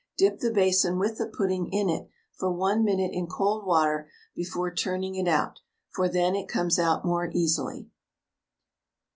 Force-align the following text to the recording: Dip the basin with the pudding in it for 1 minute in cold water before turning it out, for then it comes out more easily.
Dip 0.17 0.39
the 0.39 0.49
basin 0.49 0.97
with 0.97 1.19
the 1.19 1.27
pudding 1.27 1.71
in 1.71 1.87
it 1.87 2.09
for 2.33 2.51
1 2.51 2.83
minute 2.83 3.11
in 3.13 3.27
cold 3.27 3.67
water 3.67 4.09
before 4.35 4.73
turning 4.73 5.13
it 5.13 5.27
out, 5.27 5.59
for 5.91 6.09
then 6.09 6.35
it 6.35 6.47
comes 6.49 6.79
out 6.79 7.05
more 7.05 7.29
easily. 7.35 7.87